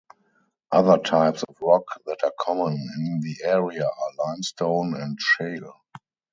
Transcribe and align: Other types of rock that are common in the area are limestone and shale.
Other 0.71 0.97
types 0.97 1.43
of 1.43 1.57
rock 1.61 1.83
that 2.07 2.23
are 2.23 2.33
common 2.39 2.73
in 2.73 3.19
the 3.21 3.35
area 3.43 3.85
are 3.85 4.11
limestone 4.29 4.95
and 4.99 5.15
shale. 5.19 5.79